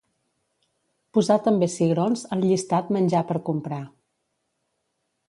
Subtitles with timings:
[1.17, 3.81] Posar també cigrons al llistat menjar per comprar.